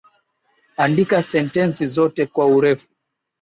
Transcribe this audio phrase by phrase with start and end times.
[0.77, 2.87] Andika sentensi zote kwa urefu.